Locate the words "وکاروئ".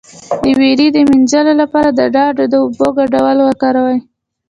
3.43-3.99